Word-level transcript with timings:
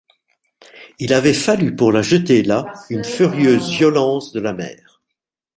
Il 0.97 1.13
avait 1.13 1.31
fallu 1.35 1.75
pour 1.75 1.91
la 1.91 2.01
jeter 2.01 2.41
là 2.41 2.65
une 2.89 3.03
furieuse 3.03 3.69
violence 3.69 4.31
de 4.31 4.39
la 4.39 4.51
mer. 4.51 4.99